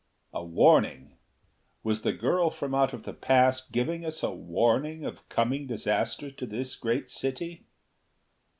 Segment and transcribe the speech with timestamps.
[0.33, 1.19] A warning!
[1.83, 6.31] Was the girl from out of the past giving us a warning of coming disaster
[6.31, 7.65] to this great city?